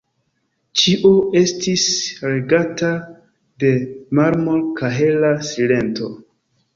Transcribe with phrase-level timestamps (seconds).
[0.81, 1.09] Ĉio
[1.41, 1.83] estis
[2.23, 2.89] regata
[3.65, 3.69] de
[4.21, 6.09] marmor-kahela silento.